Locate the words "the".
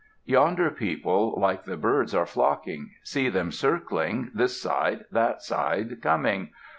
1.65-1.77